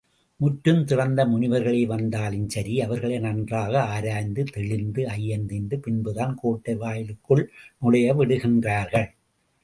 முற்றத்துறந்த 0.39 1.23
முனிவர்களே 1.31 1.81
வந்தாலும் 1.85 2.47
சரி, 2.49 2.81
அவர்களை 2.81 3.19
நன்றாக 3.19 3.73
ஆராய்ந்து 3.87 4.43
தெளிந்து 4.43 5.01
ஐயந்தீர்ந்த 5.07 5.77
பின்புதான் 5.77 6.33
கோட்டை 6.35 6.75
வாயிலுக்குள் 6.75 7.43
நுழைய 7.77 8.15
விடுகின்றார்கள். 8.15 9.07